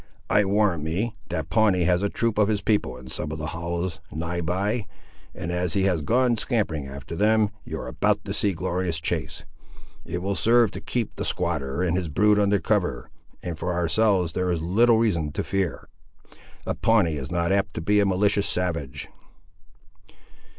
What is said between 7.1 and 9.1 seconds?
them, you are about to see a glorious